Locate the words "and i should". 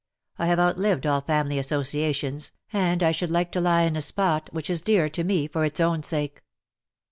2.73-3.29